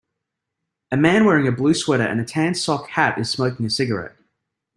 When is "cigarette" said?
3.69-4.15